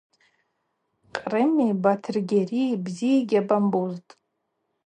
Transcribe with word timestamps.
Кърыми 1.15 1.67
Батыргьарии 1.83 2.79
бзи 2.83 3.09
йгьабамбузтӏ. 3.19 4.09